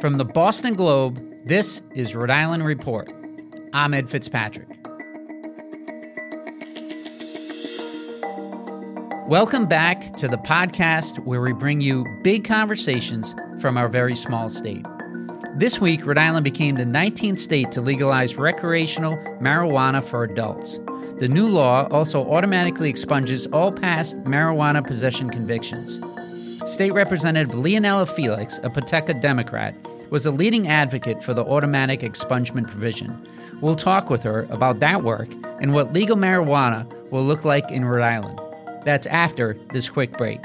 From 0.00 0.14
the 0.14 0.24
Boston 0.24 0.76
Globe, 0.76 1.20
this 1.44 1.82
is 1.92 2.14
Rhode 2.14 2.30
Island 2.30 2.64
Report. 2.64 3.10
I'm 3.72 3.94
Ed 3.94 4.08
Fitzpatrick. 4.08 4.68
Welcome 9.26 9.66
back 9.66 10.12
to 10.18 10.28
the 10.28 10.38
podcast 10.44 11.18
where 11.24 11.40
we 11.40 11.52
bring 11.52 11.80
you 11.80 12.06
big 12.22 12.44
conversations 12.44 13.34
from 13.60 13.76
our 13.76 13.88
very 13.88 14.14
small 14.14 14.48
state. 14.48 14.86
This 15.56 15.80
week, 15.80 16.06
Rhode 16.06 16.18
Island 16.18 16.44
became 16.44 16.76
the 16.76 16.84
19th 16.84 17.40
state 17.40 17.72
to 17.72 17.80
legalize 17.80 18.36
recreational 18.36 19.16
marijuana 19.40 20.00
for 20.00 20.22
adults. 20.22 20.78
The 21.18 21.26
new 21.28 21.48
law 21.48 21.88
also 21.90 22.24
automatically 22.24 22.88
expunges 22.88 23.48
all 23.48 23.72
past 23.72 24.16
marijuana 24.22 24.86
possession 24.86 25.28
convictions. 25.28 25.98
State 26.68 26.90
Representative 26.90 27.54
Leonela 27.54 28.06
Felix, 28.06 28.60
a 28.62 28.68
Pawtucket 28.68 29.22
Democrat, 29.22 29.74
was 30.10 30.26
a 30.26 30.30
leading 30.30 30.68
advocate 30.68 31.24
for 31.24 31.32
the 31.32 31.42
automatic 31.42 32.00
expungement 32.00 32.68
provision. 32.68 33.26
We'll 33.62 33.74
talk 33.74 34.10
with 34.10 34.22
her 34.24 34.46
about 34.50 34.78
that 34.80 35.02
work 35.02 35.30
and 35.62 35.72
what 35.72 35.94
legal 35.94 36.14
marijuana 36.14 36.86
will 37.10 37.24
look 37.24 37.46
like 37.46 37.70
in 37.70 37.86
Rhode 37.86 38.04
Island. 38.04 38.38
That's 38.84 39.06
after 39.06 39.58
this 39.72 39.88
quick 39.88 40.12
break. 40.18 40.44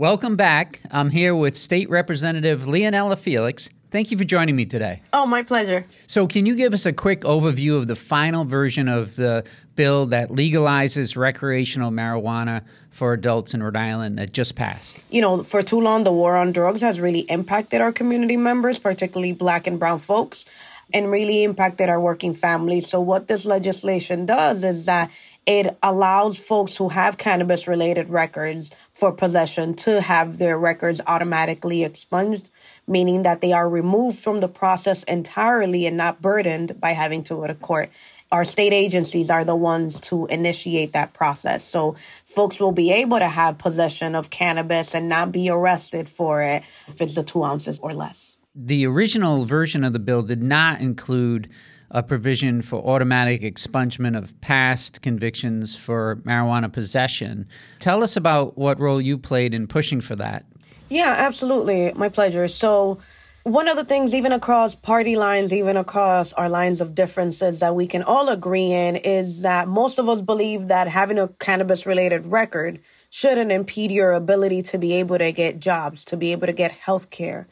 Welcome 0.00 0.34
back. 0.34 0.80
I'm 0.92 1.10
here 1.10 1.34
with 1.34 1.54
State 1.54 1.90
Representative 1.90 2.62
Leonela 2.62 3.18
Felix. 3.18 3.68
Thank 3.90 4.10
you 4.10 4.16
for 4.16 4.24
joining 4.24 4.56
me 4.56 4.64
today. 4.64 5.02
Oh, 5.12 5.26
my 5.26 5.42
pleasure. 5.42 5.84
So, 6.06 6.26
can 6.26 6.46
you 6.46 6.56
give 6.56 6.72
us 6.72 6.86
a 6.86 6.92
quick 6.94 7.20
overview 7.20 7.76
of 7.76 7.86
the 7.86 7.94
final 7.94 8.46
version 8.46 8.88
of 8.88 9.14
the 9.16 9.44
bill 9.76 10.06
that 10.06 10.30
legalizes 10.30 11.18
recreational 11.18 11.90
marijuana 11.90 12.62
for 12.88 13.12
adults 13.12 13.52
in 13.52 13.62
Rhode 13.62 13.76
Island 13.76 14.16
that 14.16 14.32
just 14.32 14.54
passed? 14.54 14.96
You 15.10 15.20
know, 15.20 15.42
for 15.42 15.62
too 15.62 15.82
long, 15.82 16.04
the 16.04 16.12
war 16.12 16.34
on 16.34 16.52
drugs 16.52 16.80
has 16.80 16.98
really 16.98 17.26
impacted 17.28 17.82
our 17.82 17.92
community 17.92 18.38
members, 18.38 18.78
particularly 18.78 19.32
black 19.32 19.66
and 19.66 19.78
brown 19.78 19.98
folks, 19.98 20.46
and 20.94 21.10
really 21.10 21.44
impacted 21.44 21.90
our 21.90 22.00
working 22.00 22.32
families. 22.32 22.88
So, 22.88 23.02
what 23.02 23.28
this 23.28 23.44
legislation 23.44 24.24
does 24.24 24.64
is 24.64 24.86
that 24.86 25.10
it 25.46 25.76
allows 25.82 26.38
folks 26.38 26.76
who 26.76 26.88
have 26.90 27.16
cannabis 27.16 27.66
related 27.66 28.10
records 28.10 28.70
for 28.92 29.10
possession 29.12 29.74
to 29.74 30.00
have 30.00 30.38
their 30.38 30.58
records 30.58 31.00
automatically 31.06 31.82
expunged, 31.82 32.50
meaning 32.86 33.22
that 33.22 33.40
they 33.40 33.52
are 33.52 33.68
removed 33.68 34.18
from 34.18 34.40
the 34.40 34.48
process 34.48 35.02
entirely 35.04 35.86
and 35.86 35.96
not 35.96 36.20
burdened 36.20 36.78
by 36.80 36.92
having 36.92 37.22
to 37.24 37.34
go 37.34 37.46
to 37.46 37.54
court. 37.54 37.90
Our 38.30 38.44
state 38.44 38.72
agencies 38.72 39.28
are 39.28 39.44
the 39.44 39.56
ones 39.56 40.00
to 40.02 40.26
initiate 40.26 40.92
that 40.92 41.14
process. 41.14 41.64
So 41.64 41.96
folks 42.24 42.60
will 42.60 42.72
be 42.72 42.92
able 42.92 43.18
to 43.18 43.28
have 43.28 43.58
possession 43.58 44.14
of 44.14 44.30
cannabis 44.30 44.94
and 44.94 45.08
not 45.08 45.32
be 45.32 45.48
arrested 45.48 46.08
for 46.08 46.42
it 46.42 46.62
if 46.86 47.00
it's 47.00 47.16
the 47.16 47.24
two 47.24 47.42
ounces 47.42 47.80
or 47.80 47.92
less. 47.92 48.36
The 48.54 48.86
original 48.86 49.46
version 49.46 49.82
of 49.84 49.92
the 49.92 49.98
bill 49.98 50.22
did 50.22 50.42
not 50.42 50.80
include 50.80 51.48
a 51.90 52.02
provision 52.02 52.62
for 52.62 52.80
automatic 52.84 53.42
expungement 53.42 54.16
of 54.16 54.38
past 54.40 55.02
convictions 55.02 55.76
for 55.76 56.16
marijuana 56.24 56.72
possession. 56.72 57.46
Tell 57.80 58.02
us 58.02 58.16
about 58.16 58.56
what 58.56 58.78
role 58.78 59.00
you 59.00 59.18
played 59.18 59.54
in 59.54 59.66
pushing 59.66 60.00
for 60.00 60.14
that. 60.16 60.44
Yeah, 60.88 61.14
absolutely. 61.18 61.92
My 61.94 62.08
pleasure. 62.08 62.48
So, 62.48 63.00
one 63.42 63.68
of 63.68 63.76
the 63.76 63.84
things, 63.84 64.14
even 64.14 64.32
across 64.32 64.74
party 64.74 65.16
lines, 65.16 65.50
even 65.50 65.78
across 65.78 66.34
our 66.34 66.50
lines 66.50 66.82
of 66.82 66.94
differences 66.94 67.60
that 67.60 67.74
we 67.74 67.86
can 67.86 68.02
all 68.02 68.28
agree 68.28 68.70
in, 68.70 68.96
is 68.96 69.42
that 69.42 69.66
most 69.66 69.98
of 69.98 70.10
us 70.10 70.20
believe 70.20 70.68
that 70.68 70.88
having 70.88 71.18
a 71.18 71.28
cannabis 71.28 71.86
related 71.86 72.26
record 72.26 72.80
shouldn't 73.08 73.50
impede 73.50 73.90
your 73.90 74.12
ability 74.12 74.62
to 74.62 74.78
be 74.78 74.92
able 74.92 75.16
to 75.16 75.32
get 75.32 75.58
jobs, 75.58 76.04
to 76.04 76.18
be 76.18 76.32
able 76.32 76.46
to 76.48 76.52
get 76.52 76.70
health 76.70 77.10
care 77.10 77.48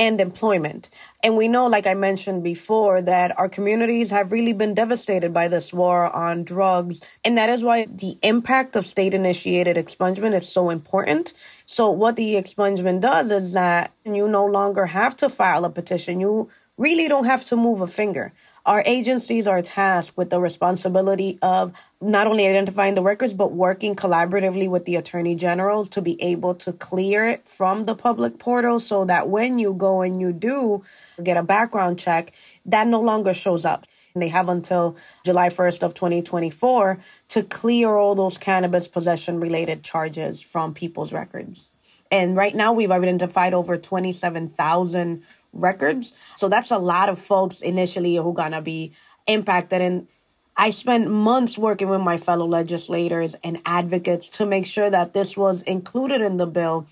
and 0.00 0.18
employment. 0.18 0.88
And 1.22 1.36
we 1.36 1.46
know, 1.46 1.66
like 1.66 1.86
I 1.86 1.92
mentioned 1.92 2.42
before, 2.42 3.02
that 3.02 3.38
our 3.38 3.50
communities 3.50 4.10
have 4.10 4.32
really 4.32 4.54
been 4.54 4.72
devastated 4.72 5.34
by 5.34 5.46
this 5.46 5.74
war 5.74 6.10
on 6.16 6.42
drugs. 6.42 7.02
And 7.22 7.36
that 7.36 7.50
is 7.50 7.62
why 7.62 7.84
the 7.84 8.18
impact 8.22 8.76
of 8.76 8.86
state 8.86 9.12
initiated 9.12 9.76
expungement 9.76 10.34
is 10.38 10.48
so 10.48 10.70
important. 10.70 11.34
So, 11.66 11.90
what 11.90 12.16
the 12.16 12.34
expungement 12.34 13.02
does 13.02 13.30
is 13.30 13.52
that 13.52 13.92
you 14.06 14.26
no 14.26 14.46
longer 14.46 14.86
have 14.86 15.14
to 15.16 15.28
file 15.28 15.66
a 15.66 15.70
petition. 15.70 16.18
You 16.18 16.48
really 16.78 17.06
don't 17.06 17.26
have 17.26 17.44
to 17.46 17.56
move 17.56 17.82
a 17.82 17.86
finger. 17.86 18.32
Our 18.66 18.82
agencies 18.84 19.46
are 19.46 19.62
tasked 19.62 20.18
with 20.18 20.28
the 20.28 20.38
responsibility 20.38 21.38
of 21.40 21.72
not 22.00 22.26
only 22.26 22.46
identifying 22.46 22.94
the 22.94 23.02
records, 23.02 23.32
but 23.32 23.52
working 23.52 23.94
collaboratively 23.94 24.68
with 24.68 24.84
the 24.84 24.96
attorney 24.96 25.34
generals 25.34 25.88
to 25.90 26.02
be 26.02 26.20
able 26.22 26.54
to 26.56 26.72
clear 26.74 27.26
it 27.26 27.48
from 27.48 27.86
the 27.86 27.94
public 27.94 28.38
portal 28.38 28.78
so 28.78 29.06
that 29.06 29.28
when 29.28 29.58
you 29.58 29.72
go 29.72 30.02
and 30.02 30.20
you 30.20 30.32
do 30.32 30.84
get 31.22 31.38
a 31.38 31.42
background 31.42 31.98
check, 31.98 32.32
that 32.66 32.86
no 32.86 33.00
longer 33.00 33.32
shows 33.32 33.64
up. 33.64 33.86
And 34.14 34.22
they 34.22 34.28
have 34.28 34.48
until 34.48 34.96
July 35.24 35.48
1st 35.48 35.82
of 35.82 35.94
2024 35.94 36.98
to 37.28 37.42
clear 37.44 37.94
all 37.94 38.14
those 38.14 38.36
cannabis 38.36 38.88
possession 38.88 39.40
related 39.40 39.82
charges 39.82 40.42
from 40.42 40.74
people's 40.74 41.12
records. 41.12 41.70
And 42.10 42.36
right 42.36 42.54
now 42.54 42.72
we've 42.72 42.90
identified 42.90 43.54
over 43.54 43.76
27,000 43.76 45.22
records. 45.52 46.14
So 46.36 46.48
that's 46.48 46.70
a 46.70 46.78
lot 46.78 47.08
of 47.08 47.18
folks 47.18 47.60
initially 47.60 48.16
who 48.16 48.32
gonna 48.32 48.62
be 48.62 48.92
impacted. 49.26 49.82
And 49.82 50.08
I 50.56 50.70
spent 50.70 51.10
months 51.10 51.56
working 51.56 51.88
with 51.88 52.00
my 52.00 52.16
fellow 52.16 52.46
legislators 52.46 53.34
and 53.42 53.60
advocates 53.64 54.28
to 54.30 54.46
make 54.46 54.66
sure 54.66 54.90
that 54.90 55.12
this 55.14 55.36
was 55.36 55.62
included 55.62 56.20
in 56.20 56.36
the 56.36 56.46
bill 56.46 56.86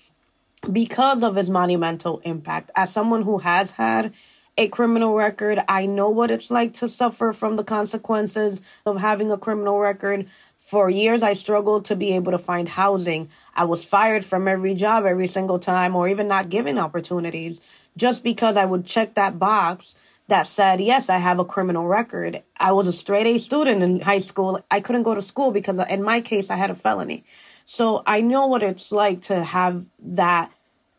because 0.71 1.23
of 1.23 1.37
its 1.37 1.49
monumental 1.49 2.19
impact. 2.19 2.71
As 2.75 2.91
someone 2.91 3.21
who 3.21 3.39
has 3.39 3.71
had 3.71 4.13
a 4.57 4.67
criminal 4.67 5.13
record, 5.13 5.59
I 5.69 5.85
know 5.85 6.09
what 6.09 6.31
it's 6.31 6.51
like 6.51 6.73
to 6.75 6.89
suffer 6.89 7.31
from 7.31 7.55
the 7.55 7.63
consequences 7.63 8.61
of 8.85 8.99
having 8.99 9.31
a 9.31 9.37
criminal 9.37 9.79
record. 9.79 10.27
For 10.69 10.87
years, 10.87 11.23
I 11.23 11.33
struggled 11.33 11.85
to 11.85 11.95
be 11.95 12.13
able 12.13 12.31
to 12.31 12.37
find 12.37 12.69
housing. 12.69 13.31
I 13.55 13.63
was 13.63 13.83
fired 13.83 14.23
from 14.23 14.47
every 14.47 14.75
job 14.75 15.03
every 15.03 15.25
single 15.25 15.57
time, 15.57 15.95
or 15.95 16.07
even 16.07 16.27
not 16.27 16.49
given 16.49 16.77
opportunities 16.77 17.59
just 17.97 18.23
because 18.23 18.55
I 18.55 18.65
would 18.65 18.85
check 18.85 19.15
that 19.15 19.39
box 19.39 19.95
that 20.27 20.45
said, 20.45 20.79
yes, 20.79 21.09
I 21.09 21.17
have 21.17 21.39
a 21.39 21.43
criminal 21.43 21.87
record. 21.87 22.43
I 22.59 22.73
was 22.73 22.85
a 22.85 22.93
straight 22.93 23.25
A 23.25 23.39
student 23.39 23.81
in 23.81 24.01
high 24.01 24.19
school. 24.19 24.63
I 24.69 24.79
couldn't 24.79 25.01
go 25.01 25.15
to 25.15 25.23
school 25.23 25.49
because 25.49 25.79
in 25.89 26.03
my 26.03 26.21
case, 26.21 26.51
I 26.51 26.55
had 26.55 26.69
a 26.69 26.75
felony. 26.75 27.23
So 27.65 28.03
I 28.05 28.21
know 28.21 28.45
what 28.45 28.61
it's 28.61 28.91
like 28.91 29.21
to 29.21 29.43
have 29.43 29.85
that 29.97 30.51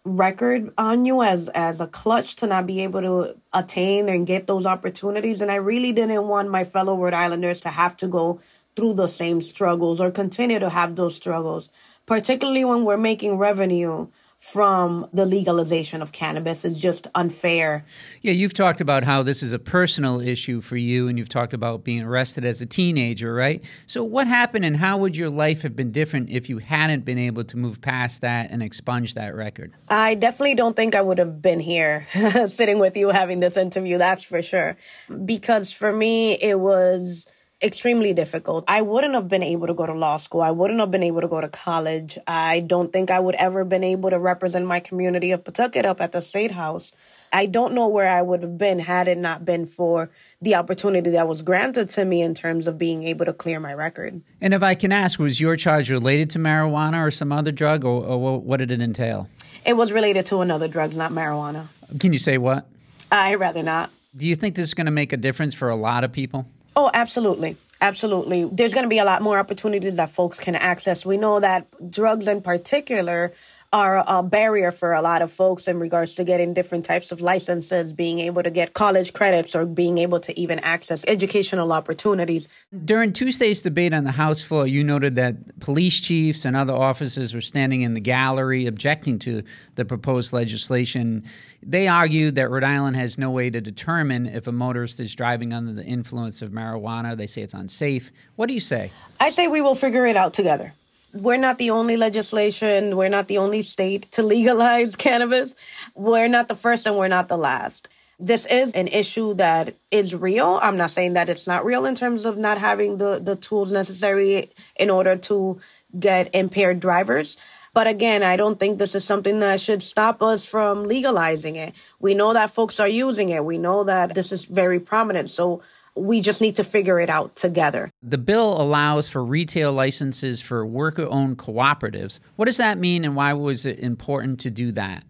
record 0.02 0.72
on 0.78 1.04
you 1.04 1.22
as 1.22 1.50
as 1.50 1.80
a 1.80 1.86
clutch 1.86 2.34
to 2.34 2.46
not 2.46 2.66
be 2.66 2.80
able 2.80 3.02
to 3.02 3.36
attain 3.52 4.08
and 4.08 4.26
get 4.26 4.46
those 4.46 4.64
opportunities 4.64 5.42
and 5.42 5.52
I 5.52 5.56
really 5.56 5.92
didn't 5.92 6.26
want 6.26 6.48
my 6.48 6.64
fellow 6.64 6.96
Rhode 6.96 7.12
Islanders 7.12 7.60
to 7.60 7.68
have 7.68 7.98
to 7.98 8.08
go 8.08 8.40
through 8.80 8.94
the 8.94 9.06
same 9.06 9.42
struggles 9.42 10.00
or 10.00 10.10
continue 10.10 10.58
to 10.58 10.70
have 10.70 10.96
those 10.96 11.14
struggles, 11.14 11.68
particularly 12.06 12.64
when 12.64 12.82
we're 12.82 12.96
making 12.96 13.36
revenue 13.36 14.08
from 14.38 15.06
the 15.12 15.26
legalization 15.26 16.00
of 16.00 16.12
cannabis 16.12 16.64
is 16.64 16.80
just 16.80 17.06
unfair. 17.14 17.84
Yeah, 18.22 18.32
you've 18.32 18.54
talked 18.54 18.80
about 18.80 19.04
how 19.04 19.22
this 19.22 19.42
is 19.42 19.52
a 19.52 19.58
personal 19.58 20.18
issue 20.18 20.62
for 20.62 20.78
you, 20.78 21.08
and 21.08 21.18
you've 21.18 21.28
talked 21.28 21.52
about 21.52 21.84
being 21.84 22.00
arrested 22.00 22.46
as 22.46 22.62
a 22.62 22.66
teenager, 22.66 23.34
right? 23.34 23.62
So, 23.86 24.02
what 24.02 24.26
happened, 24.26 24.64
and 24.64 24.78
how 24.78 24.96
would 24.96 25.14
your 25.14 25.28
life 25.28 25.60
have 25.60 25.76
been 25.76 25.92
different 25.92 26.30
if 26.30 26.48
you 26.48 26.56
hadn't 26.56 27.04
been 27.04 27.18
able 27.18 27.44
to 27.44 27.58
move 27.58 27.82
past 27.82 28.22
that 28.22 28.50
and 28.50 28.62
expunge 28.62 29.12
that 29.12 29.34
record? 29.34 29.74
I 29.90 30.14
definitely 30.14 30.54
don't 30.54 30.74
think 30.74 30.94
I 30.94 31.02
would 31.02 31.18
have 31.18 31.42
been 31.42 31.60
here 31.60 32.06
sitting 32.48 32.78
with 32.78 32.96
you 32.96 33.10
having 33.10 33.40
this 33.40 33.58
interview, 33.58 33.98
that's 33.98 34.22
for 34.22 34.40
sure. 34.40 34.78
Because 35.26 35.70
for 35.70 35.92
me, 35.92 36.40
it 36.40 36.58
was 36.58 37.26
extremely 37.62 38.14
difficult. 38.14 38.64
I 38.66 38.82
wouldn't 38.82 39.14
have 39.14 39.28
been 39.28 39.42
able 39.42 39.66
to 39.66 39.74
go 39.74 39.86
to 39.86 39.92
law 39.92 40.16
school. 40.16 40.40
I 40.40 40.50
wouldn't 40.50 40.80
have 40.80 40.90
been 40.90 41.02
able 41.02 41.20
to 41.20 41.28
go 41.28 41.40
to 41.40 41.48
college. 41.48 42.18
I 42.26 42.60
don't 42.60 42.92
think 42.92 43.10
I 43.10 43.20
would 43.20 43.34
ever 43.34 43.64
been 43.64 43.84
able 43.84 44.10
to 44.10 44.18
represent 44.18 44.66
my 44.66 44.80
community 44.80 45.32
of 45.32 45.44
Pawtucket 45.44 45.84
up 45.84 46.00
at 46.00 46.12
the 46.12 46.22
state 46.22 46.52
house. 46.52 46.92
I 47.32 47.46
don't 47.46 47.74
know 47.74 47.86
where 47.86 48.08
I 48.08 48.22
would 48.22 48.42
have 48.42 48.58
been 48.58 48.78
had 48.80 49.06
it 49.06 49.18
not 49.18 49.44
been 49.44 49.66
for 49.66 50.10
the 50.42 50.56
opportunity 50.56 51.10
that 51.10 51.28
was 51.28 51.42
granted 51.42 51.88
to 51.90 52.04
me 52.04 52.22
in 52.22 52.34
terms 52.34 52.66
of 52.66 52.76
being 52.78 53.04
able 53.04 53.26
to 53.26 53.32
clear 53.32 53.60
my 53.60 53.72
record. 53.72 54.20
And 54.40 54.52
if 54.52 54.62
I 54.62 54.74
can 54.74 54.90
ask, 54.90 55.18
was 55.18 55.40
your 55.40 55.56
charge 55.56 55.90
related 55.90 56.30
to 56.30 56.38
marijuana 56.38 57.06
or 57.06 57.10
some 57.10 57.30
other 57.30 57.52
drug, 57.52 57.84
or, 57.84 58.04
or 58.04 58.40
what 58.40 58.56
did 58.56 58.72
it 58.72 58.80
entail? 58.80 59.28
It 59.64 59.74
was 59.74 59.92
related 59.92 60.26
to 60.26 60.40
another 60.40 60.66
drugs, 60.66 60.96
not 60.96 61.12
marijuana. 61.12 61.68
Can 62.00 62.12
you 62.12 62.18
say 62.18 62.38
what? 62.38 62.66
I 63.12 63.34
rather 63.34 63.62
not. 63.62 63.90
Do 64.16 64.26
you 64.26 64.34
think 64.34 64.56
this 64.56 64.68
is 64.68 64.74
going 64.74 64.86
to 64.86 64.90
make 64.90 65.12
a 65.12 65.16
difference 65.16 65.54
for 65.54 65.68
a 65.68 65.76
lot 65.76 66.02
of 66.02 66.10
people? 66.10 66.46
Oh, 66.76 66.90
absolutely. 66.92 67.56
Absolutely. 67.80 68.44
There's 68.44 68.74
going 68.74 68.84
to 68.84 68.90
be 68.90 68.98
a 68.98 69.04
lot 69.04 69.22
more 69.22 69.38
opportunities 69.38 69.96
that 69.96 70.10
folks 70.10 70.38
can 70.38 70.54
access. 70.54 71.06
We 71.06 71.16
know 71.16 71.40
that 71.40 71.66
drugs 71.90 72.28
in 72.28 72.42
particular 72.42 73.32
are 73.72 74.02
a 74.06 74.22
barrier 74.22 74.72
for 74.72 74.92
a 74.92 75.00
lot 75.00 75.22
of 75.22 75.30
folks 75.30 75.68
in 75.68 75.78
regards 75.78 76.16
to 76.16 76.24
getting 76.24 76.52
different 76.52 76.84
types 76.84 77.12
of 77.12 77.20
licenses, 77.20 77.92
being 77.92 78.18
able 78.18 78.42
to 78.42 78.50
get 78.50 78.72
college 78.72 79.12
credits, 79.12 79.54
or 79.54 79.64
being 79.64 79.98
able 79.98 80.18
to 80.18 80.38
even 80.38 80.58
access 80.60 81.04
educational 81.06 81.72
opportunities. 81.72 82.48
During 82.84 83.12
Tuesday's 83.12 83.62
debate 83.62 83.94
on 83.94 84.02
the 84.02 84.12
House 84.12 84.42
floor, 84.42 84.66
you 84.66 84.82
noted 84.82 85.14
that 85.14 85.60
police 85.60 86.00
chiefs 86.00 86.44
and 86.44 86.56
other 86.56 86.74
officers 86.74 87.32
were 87.32 87.40
standing 87.40 87.82
in 87.82 87.94
the 87.94 88.00
gallery 88.00 88.66
objecting 88.66 89.20
to 89.20 89.44
the 89.76 89.84
proposed 89.84 90.32
legislation. 90.32 91.22
They 91.62 91.86
argued 91.86 92.34
that 92.34 92.50
Rhode 92.50 92.64
Island 92.64 92.96
has 92.96 93.18
no 93.18 93.30
way 93.30 93.50
to 93.50 93.60
determine 93.60 94.26
if 94.26 94.48
a 94.48 94.52
motorist 94.52 94.98
is 94.98 95.14
driving 95.14 95.52
under 95.52 95.72
the 95.72 95.84
influence 95.84 96.42
of 96.42 96.50
marijuana. 96.50 97.16
They 97.16 97.28
say 97.28 97.42
it's 97.42 97.54
unsafe. 97.54 98.10
What 98.34 98.46
do 98.46 98.54
you 98.54 98.60
say? 98.60 98.90
I 99.20 99.30
say 99.30 99.46
we 99.46 99.60
will 99.60 99.76
figure 99.76 100.06
it 100.06 100.16
out 100.16 100.34
together 100.34 100.72
we're 101.12 101.36
not 101.36 101.58
the 101.58 101.70
only 101.70 101.96
legislation, 101.96 102.96
we're 102.96 103.08
not 103.08 103.28
the 103.28 103.38
only 103.38 103.62
state 103.62 104.10
to 104.12 104.22
legalize 104.22 104.96
cannabis. 105.06 105.54
We're 105.94 106.28
not 106.28 106.48
the 106.48 106.54
first 106.54 106.86
and 106.86 106.96
we're 106.96 107.08
not 107.08 107.28
the 107.28 107.38
last. 107.38 107.88
This 108.18 108.44
is 108.46 108.72
an 108.74 108.88
issue 108.88 109.34
that 109.34 109.76
is 109.90 110.14
real. 110.14 110.60
I'm 110.62 110.76
not 110.76 110.90
saying 110.90 111.14
that 111.14 111.30
it's 111.30 111.46
not 111.46 111.64
real 111.64 111.86
in 111.86 111.94
terms 111.94 112.26
of 112.26 112.36
not 112.36 112.58
having 112.58 112.98
the, 112.98 113.18
the 113.18 113.34
tools 113.34 113.72
necessary 113.72 114.50
in 114.76 114.90
order 114.90 115.16
to 115.16 115.58
get 115.98 116.34
impaired 116.34 116.80
drivers. 116.80 117.38
But 117.72 117.86
again, 117.86 118.22
I 118.22 118.36
don't 118.36 118.58
think 118.58 118.78
this 118.78 118.94
is 118.94 119.04
something 119.04 119.38
that 119.40 119.60
should 119.60 119.82
stop 119.82 120.22
us 120.22 120.44
from 120.44 120.84
legalizing 120.84 121.56
it. 121.56 121.74
We 121.98 122.14
know 122.14 122.34
that 122.34 122.50
folks 122.50 122.78
are 122.80 122.88
using 122.88 123.30
it. 123.30 123.44
We 123.44 123.58
know 123.58 123.84
that 123.84 124.14
this 124.14 124.32
is 124.32 124.44
very 124.44 124.80
prominent. 124.80 125.30
So 125.30 125.62
we 125.94 126.20
just 126.20 126.40
need 126.40 126.56
to 126.56 126.64
figure 126.64 127.00
it 127.00 127.10
out 127.10 127.36
together. 127.36 127.90
The 128.02 128.18
bill 128.18 128.60
allows 128.60 129.08
for 129.08 129.24
retail 129.24 129.72
licenses 129.72 130.40
for 130.40 130.64
worker 130.64 131.06
owned 131.08 131.38
cooperatives. 131.38 132.18
What 132.36 132.46
does 132.46 132.56
that 132.58 132.78
mean, 132.78 133.04
and 133.04 133.16
why 133.16 133.32
was 133.32 133.66
it 133.66 133.78
important 133.78 134.40
to 134.40 134.50
do 134.50 134.72
that? 134.72 135.04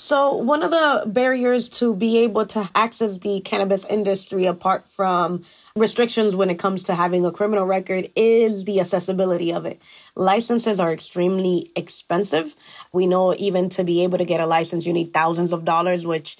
So, 0.00 0.36
one 0.36 0.62
of 0.62 0.70
the 0.70 1.10
barriers 1.10 1.68
to 1.80 1.92
be 1.92 2.18
able 2.18 2.46
to 2.46 2.70
access 2.72 3.18
the 3.18 3.40
cannabis 3.40 3.84
industry, 3.86 4.46
apart 4.46 4.86
from 4.86 5.44
restrictions 5.74 6.36
when 6.36 6.50
it 6.50 6.58
comes 6.60 6.84
to 6.84 6.94
having 6.94 7.26
a 7.26 7.32
criminal 7.32 7.64
record, 7.64 8.06
is 8.14 8.64
the 8.64 8.78
accessibility 8.78 9.52
of 9.52 9.66
it. 9.66 9.82
Licenses 10.14 10.78
are 10.78 10.92
extremely 10.92 11.72
expensive. 11.74 12.54
We 12.92 13.08
know 13.08 13.34
even 13.34 13.70
to 13.70 13.82
be 13.82 14.04
able 14.04 14.18
to 14.18 14.24
get 14.24 14.40
a 14.40 14.46
license, 14.46 14.86
you 14.86 14.92
need 14.92 15.12
thousands 15.12 15.52
of 15.52 15.64
dollars, 15.64 16.06
which 16.06 16.36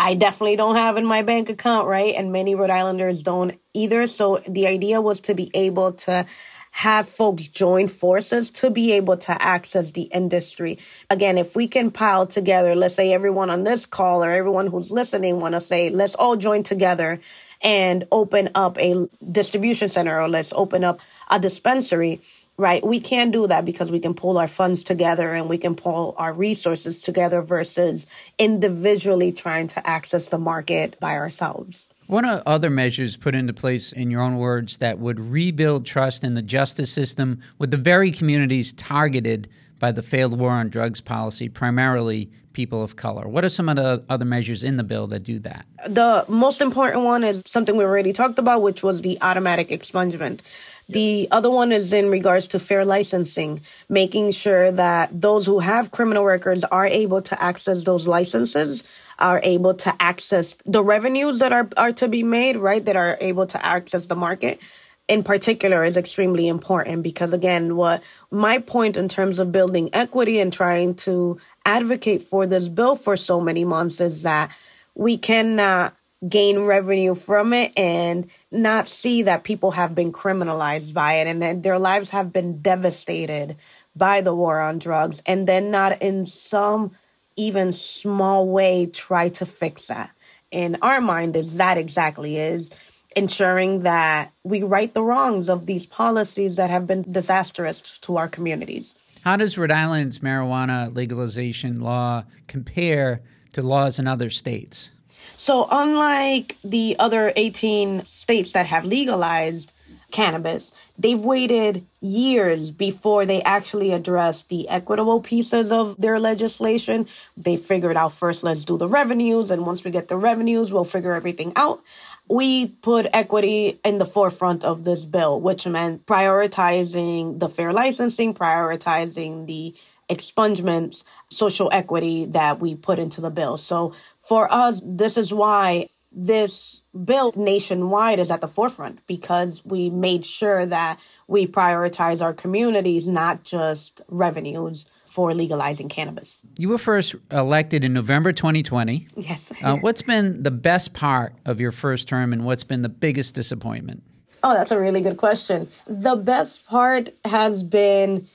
I 0.00 0.14
definitely 0.14 0.54
don't 0.54 0.76
have 0.76 0.96
in 0.96 1.04
my 1.04 1.22
bank 1.22 1.48
account, 1.48 1.88
right? 1.88 2.14
And 2.14 2.30
many 2.30 2.54
Rhode 2.54 2.70
Islanders 2.70 3.20
don't 3.20 3.58
either. 3.74 4.06
So 4.06 4.40
the 4.48 4.68
idea 4.68 5.00
was 5.00 5.20
to 5.22 5.34
be 5.34 5.50
able 5.54 5.94
to 6.04 6.24
have 6.70 7.08
folks 7.08 7.48
join 7.48 7.88
forces 7.88 8.52
to 8.52 8.70
be 8.70 8.92
able 8.92 9.16
to 9.16 9.42
access 9.42 9.90
the 9.90 10.02
industry. 10.02 10.78
Again, 11.10 11.36
if 11.36 11.56
we 11.56 11.66
can 11.66 11.90
pile 11.90 12.28
together, 12.28 12.76
let's 12.76 12.94
say 12.94 13.12
everyone 13.12 13.50
on 13.50 13.64
this 13.64 13.86
call 13.86 14.22
or 14.22 14.30
everyone 14.30 14.68
who's 14.68 14.92
listening 14.92 15.40
want 15.40 15.54
to 15.54 15.60
say, 15.60 15.90
let's 15.90 16.14
all 16.14 16.36
join 16.36 16.62
together 16.62 17.20
and 17.62 18.06
open 18.12 18.50
up 18.54 18.78
a 18.78 19.08
distribution 19.30 19.88
center 19.88 20.20
or 20.20 20.28
let's 20.28 20.52
open 20.54 20.84
up 20.84 21.00
a 21.30 21.38
dispensary 21.38 22.20
right? 22.58 22.84
We 22.84 23.00
can 23.00 23.30
do 23.30 23.46
that 23.46 23.64
because 23.64 23.90
we 23.90 24.00
can 24.00 24.14
pull 24.14 24.36
our 24.36 24.48
funds 24.48 24.82
together 24.82 25.32
and 25.32 25.48
we 25.48 25.58
can 25.58 25.76
pull 25.76 26.14
our 26.18 26.32
resources 26.32 27.00
together 27.00 27.40
versus 27.40 28.06
individually 28.36 29.32
trying 29.32 29.68
to 29.68 29.86
access 29.88 30.26
the 30.26 30.38
market 30.38 30.98
by 30.98 31.12
ourselves. 31.12 31.88
What 32.08 32.24
are 32.24 32.42
other 32.46 32.70
measures 32.70 33.16
put 33.16 33.34
into 33.34 33.52
place, 33.52 33.92
in 33.92 34.10
your 34.10 34.22
own 34.22 34.38
words, 34.38 34.78
that 34.78 34.98
would 34.98 35.20
rebuild 35.20 35.86
trust 35.86 36.24
in 36.24 36.34
the 36.34 36.42
justice 36.42 36.90
system 36.90 37.40
with 37.58 37.70
the 37.70 37.76
very 37.76 38.10
communities 38.10 38.72
targeted 38.72 39.48
by 39.78 39.92
the 39.92 40.02
failed 40.02 40.38
war 40.38 40.50
on 40.50 40.68
drugs 40.68 41.00
policy, 41.00 41.48
primarily 41.48 42.30
people 42.52 42.82
of 42.82 42.96
color? 42.96 43.28
What 43.28 43.44
are 43.44 43.48
some 43.48 43.68
of 43.68 43.76
the 43.76 44.04
other 44.08 44.24
measures 44.24 44.62
in 44.62 44.76
the 44.76 44.82
bill 44.82 45.06
that 45.08 45.22
do 45.22 45.38
that? 45.40 45.66
The 45.86 46.24
most 46.28 46.60
important 46.60 47.04
one 47.04 47.22
is 47.24 47.42
something 47.46 47.76
we 47.76 47.84
already 47.84 48.12
talked 48.12 48.38
about, 48.38 48.62
which 48.62 48.82
was 48.82 49.02
the 49.02 49.18
automatic 49.22 49.68
expungement. 49.68 50.40
The 50.88 51.28
other 51.30 51.50
one 51.50 51.70
is 51.70 51.92
in 51.92 52.10
regards 52.10 52.48
to 52.48 52.58
fair 52.58 52.84
licensing, 52.84 53.60
making 53.88 54.32
sure 54.32 54.72
that 54.72 55.10
those 55.12 55.44
who 55.44 55.58
have 55.58 55.90
criminal 55.90 56.24
records 56.24 56.64
are 56.64 56.86
able 56.86 57.20
to 57.22 57.42
access 57.42 57.84
those 57.84 58.08
licenses, 58.08 58.84
are 59.18 59.40
able 59.44 59.74
to 59.74 59.94
access 60.00 60.56
the 60.64 60.82
revenues 60.82 61.40
that 61.40 61.52
are, 61.52 61.68
are 61.76 61.92
to 61.92 62.08
be 62.08 62.22
made, 62.22 62.56
right? 62.56 62.84
That 62.84 62.96
are 62.96 63.18
able 63.20 63.46
to 63.48 63.64
access 63.64 64.06
the 64.06 64.16
market 64.16 64.60
in 65.08 65.22
particular 65.24 65.82
is 65.84 65.96
extremely 65.96 66.46
important 66.46 67.02
because 67.02 67.32
again, 67.32 67.76
what 67.76 68.02
my 68.30 68.58
point 68.58 68.96
in 68.96 69.08
terms 69.08 69.38
of 69.38 69.50
building 69.50 69.88
equity 69.94 70.38
and 70.38 70.52
trying 70.52 70.94
to 70.94 71.40
advocate 71.64 72.22
for 72.22 72.46
this 72.46 72.68
bill 72.68 72.94
for 72.94 73.16
so 73.16 73.40
many 73.40 73.64
months 73.64 74.00
is 74.00 74.22
that 74.22 74.50
we 74.94 75.16
cannot 75.16 75.96
gain 76.28 76.60
revenue 76.60 77.14
from 77.14 77.52
it 77.52 77.72
and 77.76 78.28
not 78.50 78.88
see 78.88 79.22
that 79.22 79.44
people 79.44 79.70
have 79.70 79.94
been 79.94 80.12
criminalized 80.12 80.92
by 80.92 81.14
it 81.14 81.26
and 81.26 81.40
that 81.40 81.62
their 81.62 81.78
lives 81.78 82.10
have 82.10 82.32
been 82.32 82.60
devastated 82.60 83.56
by 83.96 84.20
the 84.20 84.34
war 84.34 84.60
on 84.60 84.78
drugs 84.78 85.22
and 85.26 85.46
then 85.46 85.70
not 85.70 86.02
in 86.02 86.26
some 86.26 86.90
even 87.36 87.72
small 87.72 88.48
way 88.48 88.86
try 88.86 89.28
to 89.28 89.46
fix 89.46 89.86
that. 89.86 90.10
In 90.50 90.78
our 90.82 91.00
mind 91.00 91.36
is 91.36 91.58
that 91.58 91.78
exactly 91.78 92.36
is 92.36 92.70
ensuring 93.16 93.82
that 93.82 94.32
we 94.44 94.62
right 94.62 94.94
the 94.94 95.02
wrongs 95.02 95.48
of 95.48 95.66
these 95.66 95.86
policies 95.86 96.56
that 96.56 96.70
have 96.70 96.86
been 96.86 97.02
disastrous 97.10 97.98
to 97.98 98.16
our 98.16 98.28
communities 98.28 98.94
how 99.24 99.36
does 99.36 99.56
rhode 99.58 99.70
island's 99.70 100.20
marijuana 100.20 100.94
legalization 100.94 101.80
law 101.80 102.24
compare 102.46 103.20
to 103.52 103.62
laws 103.62 103.98
in 103.98 104.06
other 104.06 104.30
states 104.30 104.90
so, 105.36 105.68
unlike 105.70 106.56
the 106.64 106.96
other 106.98 107.32
18 107.36 108.04
states 108.06 108.52
that 108.52 108.66
have 108.66 108.84
legalized 108.84 109.72
cannabis, 110.10 110.72
they've 110.98 111.20
waited 111.20 111.86
years 112.00 112.70
before 112.70 113.26
they 113.26 113.42
actually 113.42 113.92
address 113.92 114.42
the 114.42 114.68
equitable 114.68 115.20
pieces 115.20 115.70
of 115.70 115.94
their 115.98 116.18
legislation. 116.18 117.06
They 117.36 117.56
figured 117.56 117.96
out 117.96 118.12
first, 118.12 118.42
let's 118.42 118.64
do 118.64 118.78
the 118.78 118.88
revenues. 118.88 119.50
And 119.50 119.66
once 119.66 119.84
we 119.84 119.90
get 119.90 120.08
the 120.08 120.16
revenues, 120.16 120.72
we'll 120.72 120.84
figure 120.84 121.14
everything 121.14 121.52
out. 121.56 121.82
We 122.28 122.66
put 122.66 123.06
equity 123.12 123.80
in 123.84 123.98
the 123.98 124.04
forefront 124.04 124.62
of 124.64 124.84
this 124.84 125.04
bill, 125.04 125.40
which 125.40 125.66
meant 125.66 126.04
prioritizing 126.06 127.38
the 127.38 127.48
fair 127.48 127.72
licensing, 127.72 128.34
prioritizing 128.34 129.46
the 129.46 129.74
expungements, 130.10 131.04
social 131.30 131.70
equity 131.72 132.26
that 132.26 132.60
we 132.60 132.74
put 132.74 132.98
into 132.98 133.20
the 133.20 133.30
bill. 133.30 133.58
So 133.58 133.94
for 134.20 134.52
us, 134.52 134.82
this 134.84 135.16
is 135.16 135.32
why 135.32 135.88
this 136.12 136.82
bill 137.04 137.32
nationwide 137.36 138.18
is 138.18 138.30
at 138.30 138.40
the 138.40 138.48
forefront 138.48 139.06
because 139.06 139.64
we 139.64 139.90
made 139.90 140.24
sure 140.24 140.64
that 140.66 140.98
we 141.26 141.46
prioritize 141.46 142.22
our 142.22 142.32
communities, 142.32 143.06
not 143.06 143.44
just 143.44 144.00
revenues 144.08 144.86
for 145.08 145.34
legalizing 145.34 145.88
cannabis. 145.88 146.42
You 146.56 146.68
were 146.68 146.78
first 146.78 147.14
elected 147.30 147.84
in 147.84 147.92
November 147.92 148.32
2020. 148.32 149.06
Yes. 149.16 149.52
uh, 149.62 149.76
what's 149.76 150.02
been 150.02 150.42
the 150.42 150.50
best 150.50 150.92
part 150.92 151.34
of 151.46 151.60
your 151.60 151.72
first 151.72 152.08
term 152.08 152.32
and 152.32 152.44
what's 152.44 152.64
been 152.64 152.82
the 152.82 152.88
biggest 152.88 153.34
disappointment? 153.34 154.02
Oh, 154.44 154.54
that's 154.54 154.70
a 154.70 154.78
really 154.78 155.00
good 155.00 155.16
question. 155.16 155.68
The 155.86 156.14
best 156.14 156.66
part 156.66 157.10
has 157.24 157.62
been 157.62 158.28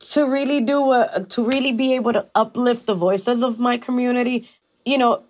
to 0.00 0.28
really 0.28 0.60
do 0.60 0.92
a, 0.92 1.26
to 1.28 1.44
really 1.44 1.72
be 1.72 1.94
able 1.94 2.12
to 2.14 2.26
uplift 2.34 2.86
the 2.86 2.94
voices 2.94 3.42
of 3.42 3.60
my 3.60 3.76
community. 3.76 4.48
You 4.84 4.98
know, 4.98 5.24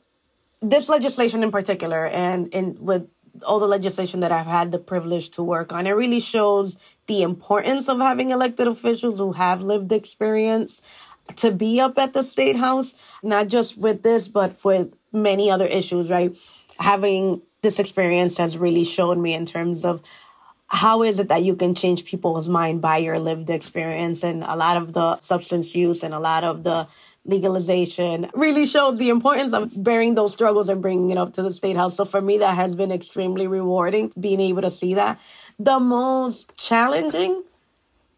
this 0.62 0.88
legislation 0.88 1.42
in 1.42 1.50
particular, 1.50 2.06
and 2.06 2.48
in 2.48 2.76
with 2.80 3.08
all 3.44 3.58
the 3.58 3.66
legislation 3.66 4.20
that 4.20 4.32
I've 4.32 4.46
had 4.46 4.72
the 4.72 4.78
privilege 4.78 5.30
to 5.30 5.42
work 5.42 5.72
on, 5.72 5.86
it 5.86 5.92
really 5.92 6.20
shows 6.20 6.78
the 7.06 7.22
importance 7.22 7.88
of 7.88 7.98
having 7.98 8.30
elected 8.30 8.66
officials 8.66 9.18
who 9.18 9.32
have 9.32 9.60
lived 9.60 9.92
experience 9.92 10.82
to 11.36 11.50
be 11.50 11.80
up 11.80 11.98
at 11.98 12.12
the 12.12 12.22
state 12.22 12.56
house, 12.56 12.94
not 13.22 13.48
just 13.48 13.76
with 13.76 14.02
this, 14.02 14.28
but 14.28 14.62
with 14.64 14.94
many 15.12 15.50
other 15.50 15.66
issues, 15.66 16.08
right? 16.08 16.36
Having 16.78 17.42
this 17.62 17.78
experience 17.78 18.38
has 18.38 18.56
really 18.56 18.84
shown 18.84 19.20
me 19.20 19.34
in 19.34 19.46
terms 19.46 19.84
of 19.84 20.02
how 20.68 21.02
is 21.02 21.18
it 21.18 21.28
that 21.28 21.42
you 21.42 21.56
can 21.56 21.74
change 21.74 22.04
people's 22.04 22.48
mind 22.48 22.80
by 22.80 22.98
your 22.98 23.18
lived 23.18 23.48
experience 23.48 24.22
and 24.22 24.44
a 24.44 24.54
lot 24.54 24.76
of 24.76 24.92
the 24.92 25.16
substance 25.16 25.74
use 25.74 26.02
and 26.02 26.12
a 26.12 26.18
lot 26.18 26.44
of 26.44 26.62
the 26.62 26.86
legalization 27.28 28.30
really 28.34 28.66
shows 28.66 28.98
the 28.98 29.10
importance 29.10 29.52
of 29.52 29.84
bearing 29.84 30.14
those 30.14 30.32
struggles 30.32 30.68
and 30.68 30.80
bringing 30.82 31.10
it 31.10 31.18
up 31.18 31.34
to 31.34 31.42
the 31.42 31.52
state 31.52 31.76
house. 31.76 31.96
So 31.96 32.04
for 32.04 32.20
me, 32.20 32.38
that 32.38 32.56
has 32.56 32.74
been 32.74 32.90
extremely 32.90 33.46
rewarding 33.46 34.10
being 34.18 34.40
able 34.40 34.62
to 34.62 34.70
see 34.70 34.94
that. 34.94 35.20
The 35.58 35.78
most 35.78 36.56
challenging 36.56 37.44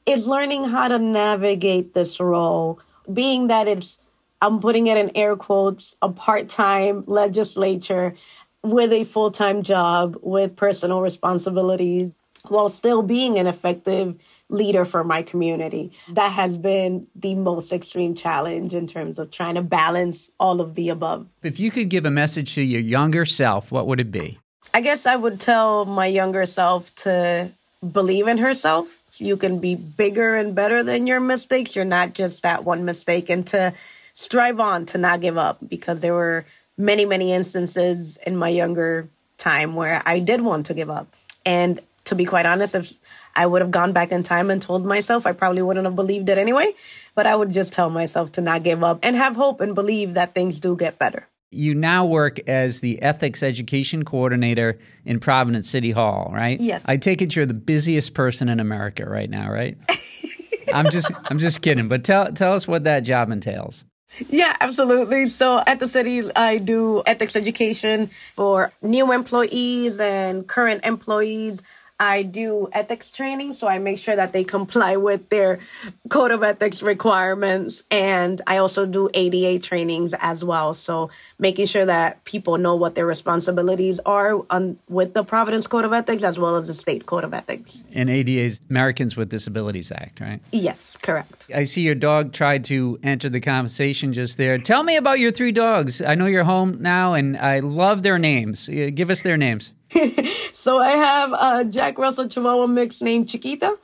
is 0.06 0.26
learning 0.26 0.64
how 0.64 0.88
to 0.88 0.98
navigate 0.98 1.92
this 1.92 2.20
role, 2.20 2.80
being 3.12 3.48
that 3.48 3.66
it's, 3.68 3.98
I'm 4.40 4.60
putting 4.60 4.86
it 4.86 4.96
in 4.96 5.10
air 5.16 5.36
quotes, 5.36 5.96
a 6.00 6.08
part 6.08 6.48
time 6.48 7.04
legislature 7.06 8.14
with 8.62 8.92
a 8.92 9.04
full 9.04 9.30
time 9.30 9.62
job 9.62 10.16
with 10.22 10.56
personal 10.56 11.00
responsibilities 11.00 12.14
while 12.48 12.68
still 12.68 13.02
being 13.02 13.38
an 13.38 13.46
effective 13.46 14.16
leader 14.48 14.84
for 14.84 15.04
my 15.04 15.22
community. 15.22 15.92
That 16.08 16.32
has 16.32 16.56
been 16.56 17.06
the 17.14 17.34
most 17.34 17.72
extreme 17.72 18.14
challenge 18.14 18.74
in 18.74 18.86
terms 18.86 19.18
of 19.18 19.30
trying 19.30 19.54
to 19.54 19.62
balance 19.62 20.30
all 20.40 20.60
of 20.60 20.74
the 20.74 20.88
above. 20.88 21.26
If 21.42 21.60
you 21.60 21.70
could 21.70 21.88
give 21.88 22.04
a 22.04 22.10
message 22.10 22.54
to 22.54 22.62
your 22.62 22.80
younger 22.80 23.24
self, 23.24 23.70
what 23.70 23.86
would 23.86 24.00
it 24.00 24.10
be? 24.10 24.38
I 24.72 24.80
guess 24.80 25.06
I 25.06 25.16
would 25.16 25.40
tell 25.40 25.84
my 25.84 26.06
younger 26.06 26.46
self 26.46 26.94
to 26.96 27.50
believe 27.92 28.28
in 28.28 28.38
herself. 28.38 28.88
So 29.08 29.24
you 29.24 29.36
can 29.36 29.58
be 29.58 29.74
bigger 29.74 30.36
and 30.36 30.54
better 30.54 30.82
than 30.82 31.06
your 31.06 31.20
mistakes. 31.20 31.74
You're 31.74 31.84
not 31.84 32.14
just 32.14 32.42
that 32.42 32.64
one 32.64 32.84
mistake 32.84 33.28
and 33.30 33.46
to 33.48 33.72
strive 34.14 34.60
on 34.60 34.86
to 34.86 34.98
not 34.98 35.20
give 35.20 35.36
up 35.36 35.58
because 35.66 36.00
there 36.00 36.14
were 36.14 36.44
many, 36.76 37.04
many 37.04 37.32
instances 37.32 38.18
in 38.26 38.36
my 38.36 38.48
younger 38.48 39.08
time 39.38 39.74
where 39.74 40.02
I 40.06 40.18
did 40.20 40.40
want 40.42 40.66
to 40.66 40.74
give 40.74 40.90
up. 40.90 41.08
And 41.44 41.80
to 42.10 42.14
be 42.14 42.24
quite 42.24 42.46
honest, 42.46 42.74
if 42.74 42.92
I 43.34 43.46
would 43.46 43.62
have 43.62 43.70
gone 43.70 43.92
back 43.92 44.12
in 44.12 44.22
time 44.22 44.50
and 44.50 44.60
told 44.60 44.84
myself, 44.84 45.26
I 45.26 45.32
probably 45.32 45.62
wouldn't 45.62 45.86
have 45.86 45.96
believed 45.96 46.28
it 46.28 46.38
anyway. 46.38 46.74
But 47.14 47.26
I 47.26 47.34
would 47.34 47.50
just 47.50 47.72
tell 47.72 47.90
myself 47.90 48.32
to 48.32 48.40
not 48.40 48.62
give 48.62 48.84
up 48.84 49.00
and 49.02 49.16
have 49.16 49.34
hope 49.34 49.60
and 49.60 49.74
believe 49.74 50.14
that 50.14 50.34
things 50.34 50.60
do 50.60 50.76
get 50.76 50.98
better. 50.98 51.26
You 51.52 51.74
now 51.74 52.04
work 52.04 52.38
as 52.48 52.80
the 52.80 53.02
ethics 53.02 53.42
education 53.42 54.04
coordinator 54.04 54.78
in 55.04 55.18
Providence 55.18 55.68
City 55.68 55.90
Hall, 55.90 56.30
right? 56.32 56.60
Yes. 56.60 56.84
I 56.86 56.96
take 56.96 57.22
it 57.22 57.34
you're 57.34 57.46
the 57.46 57.54
busiest 57.54 58.14
person 58.14 58.48
in 58.48 58.60
America 58.60 59.08
right 59.08 59.28
now, 59.28 59.50
right? 59.50 59.76
I'm 60.74 60.90
just 60.90 61.10
I'm 61.24 61.40
just 61.40 61.62
kidding, 61.62 61.88
but 61.88 62.04
tell 62.04 62.32
tell 62.32 62.52
us 62.52 62.68
what 62.68 62.84
that 62.84 63.00
job 63.00 63.32
entails. 63.32 63.84
Yeah, 64.28 64.56
absolutely. 64.60 65.28
So 65.28 65.62
at 65.66 65.78
the 65.78 65.88
city, 65.88 66.22
I 66.34 66.58
do 66.58 67.02
ethics 67.06 67.36
education 67.36 68.10
for 68.34 68.72
new 68.82 69.12
employees 69.12 70.00
and 70.00 70.46
current 70.46 70.84
employees. 70.84 71.62
I 72.00 72.22
do 72.22 72.68
ethics 72.72 73.10
training, 73.10 73.52
so 73.52 73.68
I 73.68 73.78
make 73.78 73.98
sure 73.98 74.16
that 74.16 74.32
they 74.32 74.42
comply 74.42 74.96
with 75.08 75.28
their 75.28 75.60
code 76.08 76.30
of 76.30 76.42
ethics 76.42 76.82
requirements. 76.82 77.84
And 77.90 78.40
I 78.46 78.56
also 78.56 78.86
do 78.86 79.10
ADA 79.12 79.62
trainings 79.62 80.14
as 80.18 80.42
well. 80.42 80.72
So 80.74 81.10
making 81.38 81.66
sure 81.66 81.84
that 81.84 82.24
people 82.24 82.56
know 82.56 82.74
what 82.74 82.94
their 82.94 83.06
responsibilities 83.06 84.00
are 84.06 84.40
on, 84.48 84.78
with 84.88 85.12
the 85.12 85.22
Providence 85.22 85.66
Code 85.66 85.84
of 85.84 85.92
Ethics 85.92 86.22
as 86.22 86.38
well 86.38 86.56
as 86.56 86.66
the 86.66 86.74
state 86.74 87.06
code 87.06 87.24
of 87.24 87.34
ethics. 87.34 87.84
And 87.92 88.08
ADA's 88.08 88.62
Americans 88.70 89.16
with 89.16 89.28
Disabilities 89.28 89.92
Act, 89.92 90.20
right? 90.20 90.40
Yes, 90.52 90.96
correct. 90.96 91.46
I 91.54 91.64
see 91.64 91.82
your 91.82 91.94
dog 91.94 92.32
tried 92.32 92.64
to 92.66 92.98
enter 93.02 93.28
the 93.28 93.40
conversation 93.40 94.14
just 94.14 94.38
there. 94.38 94.56
Tell 94.56 94.82
me 94.82 94.96
about 94.96 95.20
your 95.20 95.30
three 95.30 95.52
dogs. 95.52 96.00
I 96.00 96.14
know 96.14 96.26
you're 96.26 96.44
home 96.44 96.78
now, 96.80 97.12
and 97.12 97.36
I 97.36 97.60
love 97.60 98.02
their 98.02 98.18
names. 98.18 98.68
Uh, 98.68 98.90
give 98.94 99.10
us 99.10 99.22
their 99.22 99.36
names. 99.36 99.72
so 100.52 100.78
I 100.78 100.92
have 100.92 101.32
a 101.32 101.64
Jack 101.64 101.98
Russell 101.98 102.28
Chihuahua 102.28 102.66
mix 102.66 103.00
named 103.00 103.28
Chiquita. 103.28 103.76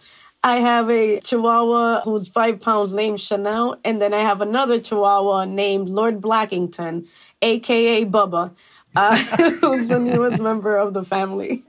I 0.42 0.58
have 0.58 0.88
a 0.90 1.20
Chihuahua 1.20 2.02
who's 2.02 2.28
five 2.28 2.60
pounds 2.60 2.94
named 2.94 3.20
Chanel, 3.20 3.80
and 3.84 4.00
then 4.00 4.14
I 4.14 4.20
have 4.20 4.40
another 4.40 4.80
Chihuahua 4.80 5.44
named 5.46 5.88
Lord 5.88 6.20
Blackington, 6.20 7.06
aka 7.42 8.04
Bubba, 8.04 8.52
uh, 8.94 9.16
who's 9.60 9.88
the 9.88 9.98
newest 9.98 10.40
member 10.40 10.76
of 10.76 10.94
the 10.94 11.04
family. 11.04 11.64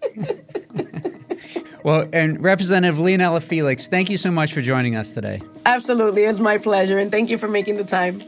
well, 1.84 2.08
and 2.14 2.44
Representative 2.44 3.00
Leonela 3.00 3.42
Felix, 3.42 3.88
thank 3.88 4.10
you 4.12 4.18
so 4.18 4.30
much 4.30 4.54
for 4.54 4.62
joining 4.62 4.96
us 4.96 5.12
today. 5.12 5.42
Absolutely, 5.66 6.24
it's 6.24 6.40
my 6.40 6.60
pleasure, 6.60 7.00
and 7.00 7.10
thank 7.10 7.32
you 7.32 7.38
for 7.38 7.48
making 7.48 7.78
the 7.78 7.84
time. 7.84 8.22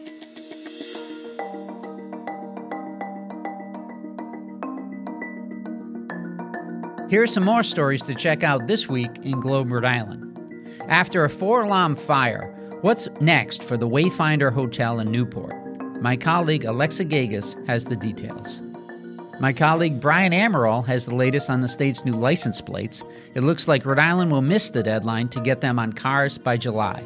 Here 7.10 7.24
are 7.24 7.28
some 7.28 7.44
more 7.44 7.64
stories 7.64 8.04
to 8.04 8.14
check 8.14 8.44
out 8.44 8.68
this 8.68 8.88
week 8.88 9.10
in 9.24 9.40
Globe, 9.40 9.72
Rhode 9.72 9.84
Island. 9.84 10.40
After 10.88 11.24
a 11.24 11.30
four 11.30 11.64
alarm 11.64 11.96
fire, 11.96 12.54
what's 12.82 13.10
next 13.20 13.64
for 13.64 13.78
the 13.78 13.90
Wayfinder 13.90 14.54
Hotel 14.54 15.00
in 15.00 15.12
Newport? 15.12 15.56
My 16.04 16.16
colleague 16.16 16.66
Alexa 16.66 17.06
Gagosz 17.06 17.66
has 17.66 17.86
the 17.86 17.96
details. 17.96 18.62
My 19.40 19.52
colleague 19.52 20.00
Brian 20.00 20.34
Amaral 20.34 20.86
has 20.86 21.08
the 21.08 21.16
latest 21.16 21.50
on 21.50 21.62
the 21.62 21.68
state's 21.68 22.06
new 22.06 22.14
license 22.14 22.62
plates. 22.62 23.04
It 23.34 23.42
looks 23.42 23.68
like 23.68 23.88
Rhode 23.88 23.98
Island 23.98 24.32
will 24.32 24.44
miss 24.44 24.70
the 24.70 24.84
deadline 24.84 25.30
to 25.30 25.42
get 25.42 25.62
them 25.62 25.80
on 25.80 25.94
cars 25.94 26.38
by 26.38 26.58
July. 26.58 27.04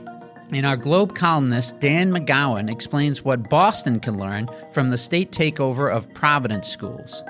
And 0.52 0.66
our 0.66 0.76
Globe 0.76 1.16
columnist 1.16 1.80
Dan 1.80 2.12
McGowan 2.12 2.70
explains 2.70 3.24
what 3.24 3.50
Boston 3.50 4.02
can 4.02 4.18
learn 4.18 4.50
from 4.74 4.90
the 4.90 4.98
state 4.98 5.32
takeover 5.32 5.90
of 5.90 6.14
Providence 6.14 6.68
schools. 6.68 7.24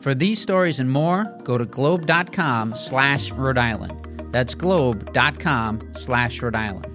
For 0.00 0.14
these 0.14 0.40
stories 0.40 0.80
and 0.80 0.90
more, 0.90 1.24
go 1.44 1.58
to 1.58 1.66
globe.com 1.66 2.74
slash 2.76 3.30
Rhode 3.32 3.58
Island. 3.58 4.32
That's 4.32 4.54
globe.com 4.54 5.92
slash 5.92 6.40
Rhode 6.40 6.56
Island. 6.56 6.86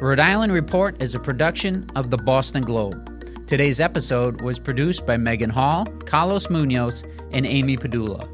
Rhode 0.00 0.20
Island 0.20 0.52
Report 0.52 1.00
is 1.00 1.14
a 1.14 1.20
production 1.20 1.86
of 1.94 2.10
the 2.10 2.16
Boston 2.18 2.62
Globe. 2.62 3.46
Today's 3.46 3.80
episode 3.80 4.40
was 4.42 4.58
produced 4.58 5.06
by 5.06 5.16
Megan 5.16 5.50
Hall, 5.50 5.86
Carlos 6.04 6.50
Munoz, 6.50 7.04
and 7.32 7.46
Amy 7.46 7.76
Padula. 7.76 8.28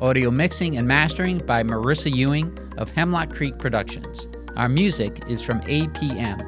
Audio 0.00 0.30
mixing 0.32 0.76
and 0.76 0.88
mastering 0.88 1.38
by 1.38 1.62
Marissa 1.62 2.12
Ewing 2.12 2.58
of 2.76 2.90
Hemlock 2.90 3.32
Creek 3.32 3.58
Productions. 3.58 4.26
Our 4.56 4.68
music 4.68 5.22
is 5.28 5.42
from 5.42 5.60
APM. 5.60 6.42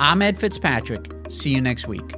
I'm 0.00 0.22
Ed 0.22 0.40
Fitzpatrick. 0.40 1.12
See 1.28 1.50
you 1.50 1.60
next 1.60 1.86
week. 1.86 2.17